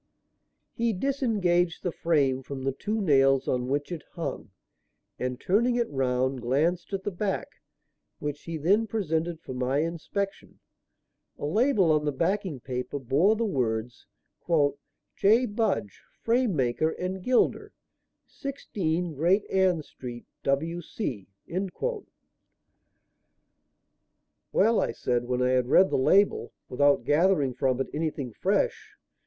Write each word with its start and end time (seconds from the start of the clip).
He 0.73 0.93
disengaged 0.93 1.83
the 1.83 1.91
frame 1.91 2.41
from 2.41 2.63
the 2.63 2.71
two 2.71 2.99
nails 2.99 3.47
on 3.47 3.67
which 3.67 3.91
it 3.91 4.01
hung, 4.13 4.49
and, 5.19 5.39
turning 5.39 5.75
it 5.75 5.87
round, 5.91 6.41
glanced 6.41 6.91
at 6.91 7.03
the 7.03 7.11
back; 7.11 7.61
which 8.17 8.41
he 8.45 8.57
then 8.57 8.87
presented 8.87 9.39
for 9.41 9.53
my 9.53 9.77
inspection. 9.77 10.59
A 11.37 11.45
label 11.45 11.91
on 11.91 12.03
the 12.03 12.11
backing 12.11 12.59
paper 12.59 12.97
bore 12.97 13.35
the 13.35 13.45
words, 13.45 14.07
"J. 15.15 15.45
Budge, 15.45 16.01
Frame 16.23 16.55
maker 16.55 16.89
and 16.89 17.21
Gilder, 17.21 17.71
16, 18.25 19.13
Gt. 19.15 19.43
Anne 19.53 19.83
Street, 19.83 20.25
W.C." 20.41 21.27
"Well?" 24.51 24.79
I 24.81 24.93
said, 24.93 25.25
when 25.25 25.43
I 25.43 25.49
had 25.51 25.67
read 25.67 25.91
the 25.91 25.95
label 25.95 26.53
without 26.69 27.03
gathering 27.03 27.53
from 27.53 27.79
it 27.79 27.87
anything 27.93 28.33
fresh. 28.33 28.95